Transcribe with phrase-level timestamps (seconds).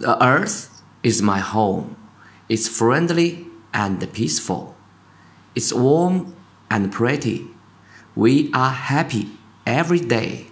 [0.00, 1.94] The earth is my home.
[2.48, 4.74] It's friendly and peaceful.
[5.54, 6.34] It's warm
[6.70, 7.48] and pretty.
[8.16, 9.28] We are happy
[9.66, 10.46] every day.